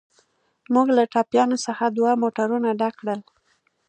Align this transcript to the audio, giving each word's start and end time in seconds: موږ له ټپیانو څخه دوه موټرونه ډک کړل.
موږ 0.73 0.87
له 0.97 1.03
ټپیانو 1.13 1.57
څخه 1.65 1.85
دوه 1.97 2.11
موټرونه 2.21 2.69
ډک 2.79 2.93
کړل. 3.01 3.19